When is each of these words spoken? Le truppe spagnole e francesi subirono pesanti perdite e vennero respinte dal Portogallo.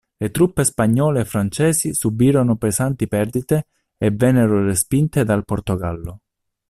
Le 0.19 0.29
truppe 0.31 0.63
spagnole 0.63 1.19
e 1.19 1.25
francesi 1.25 1.93
subirono 1.93 2.55
pesanti 2.55 3.07
perdite 3.07 3.67
e 3.99 4.09
vennero 4.09 4.65
respinte 4.65 5.23
dal 5.23 5.45
Portogallo. 5.45 6.21